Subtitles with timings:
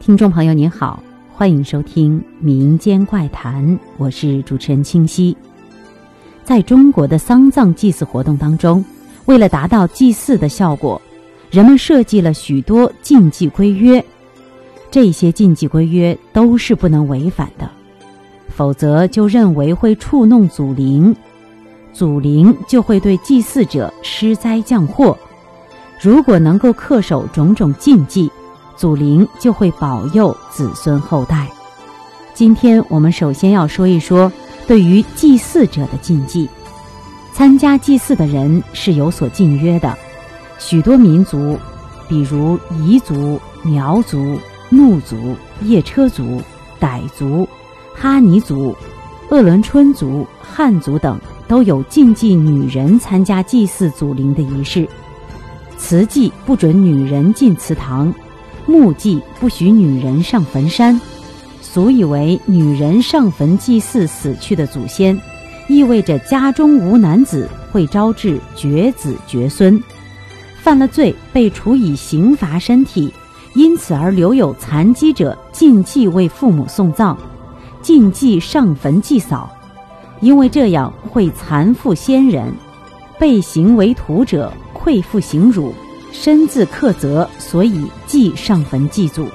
[0.00, 3.62] 听众朋友您好，欢迎收听《民间怪谈》，
[3.98, 5.36] 我是主持人清溪。
[6.42, 8.82] 在中国的丧葬祭祀活动当中，
[9.26, 11.00] 为了达到祭祀的效果，
[11.50, 14.02] 人们设计了许多禁忌规约。
[14.90, 17.70] 这些禁忌规约都是不能违反的，
[18.48, 21.14] 否则就认为会触弄祖灵，
[21.92, 25.14] 祖灵就会对祭祀者施灾降祸。
[26.00, 28.30] 如果能够恪守种种禁忌，
[28.80, 31.46] 祖灵就会保佑子孙后代。
[32.32, 34.32] 今天我们首先要说一说
[34.66, 36.48] 对于祭祀者的禁忌。
[37.34, 39.94] 参加祭祀的人是有所禁约的。
[40.58, 41.58] 许多民族，
[42.08, 46.40] 比如彝族、苗族、怒族、叶车族、
[46.80, 47.46] 傣族、
[47.94, 48.74] 哈尼族、
[49.28, 54.88] 鄂伦春族、汉族等，都有禁忌女人参加祭祀祖灵的仪式。
[55.76, 58.10] 祠祭不准女人进祠堂。
[58.70, 60.98] 墓祭不许女人上坟山，
[61.60, 65.20] 俗以为女人上坟祭祀死去的祖先，
[65.66, 69.82] 意味着家中无男子会招致绝子绝孙，
[70.62, 73.12] 犯了罪被处以刑罚身体，
[73.54, 77.16] 因此而留有残疾者禁忌为父母送葬，
[77.82, 79.50] 禁忌上坟祭扫，
[80.20, 82.54] 因为这样会残负先人，
[83.18, 85.74] 被刑为徒者愧负刑辱。
[86.12, 89.26] 身自克责，所以祭上坟祭祖。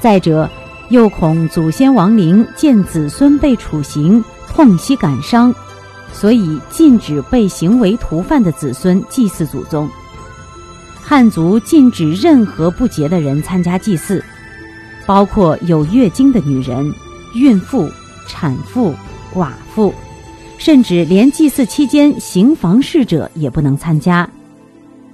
[0.00, 0.48] 再者，
[0.90, 5.54] 又恐祖先亡灵见子孙被处刑，痛惜感伤，
[6.12, 9.88] 所以禁止被行为徒犯的子孙祭祀祖宗。
[11.00, 14.22] 汉族禁止任何不洁的人参加祭祀，
[15.06, 16.92] 包括有月经的女人、
[17.34, 17.90] 孕妇、
[18.26, 18.94] 产妇、
[19.34, 19.92] 寡妇，
[20.58, 24.28] 甚至连祭祀期间行房事者也不能参加。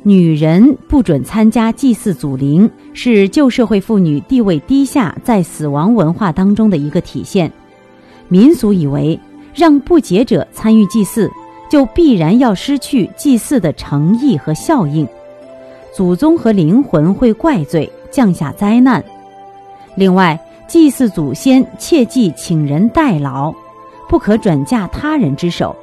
[0.02, 7.52] 女人不准参加祭祀祖灵，是旧社会妇女地位低下在死亡文化当中的一个体现。
[8.28, 9.18] 民俗以为，
[9.54, 11.30] 让不洁者参与祭祀，
[11.70, 15.06] 就必然要失去祭祀的诚意和效应，
[15.94, 19.04] 祖宗和灵魂会怪罪，降下灾难。
[19.96, 23.52] 另外，祭祀祖先切忌请人代劳，
[24.08, 25.76] 不可转嫁他人之手，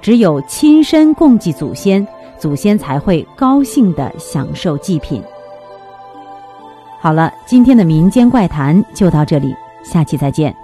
[0.00, 2.06] 只有亲身供祭祖先。
[2.38, 5.22] 祖先才会高兴地享受祭品。
[7.00, 9.54] 好了，今天的民间怪谈就到这里，
[9.84, 10.54] 下期再见。